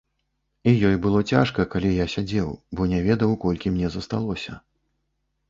[0.69, 4.59] І ёй было цяжка, калі я сядзеў, бо не ведаў, колькі мне засталося.